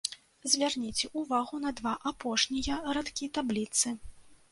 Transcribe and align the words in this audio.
Звярніце 0.51 1.09
ўвагу 1.19 1.59
на 1.65 1.73
два 1.79 1.93
апошнія 2.11 2.79
радкі 2.99 3.29
табліцы. 3.37 3.93